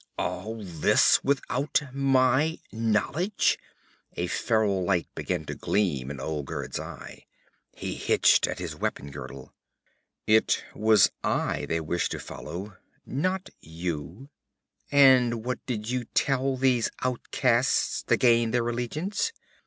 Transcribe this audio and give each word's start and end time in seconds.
'All 0.17 0.63
this 0.63 1.23
without 1.23 1.83
my 1.93 2.57
knowledge?' 2.71 3.59
A 4.17 4.25
feral 4.25 4.83
light 4.83 5.05
began 5.13 5.45
to 5.45 5.53
gleam 5.53 6.09
in 6.09 6.19
Olgerd's 6.19 6.79
eye. 6.79 7.27
He 7.75 7.93
hitched 7.93 8.47
at 8.47 8.57
his 8.57 8.75
weapon 8.75 9.11
girdle. 9.11 9.53
'It 10.25 10.63
was 10.73 11.11
I 11.23 11.67
they 11.67 11.81
wished 11.81 12.09
to 12.13 12.19
follow, 12.19 12.77
not 13.05 13.51
you.' 13.59 14.29
'And 14.91 15.45
what 15.45 15.63
did 15.67 15.87
you 15.91 16.05
tell 16.05 16.57
these 16.57 16.89
outcasts 17.03 18.01
to 18.07 18.17
gain 18.17 18.49
their 18.49 18.67
allegiance?' 18.67 19.31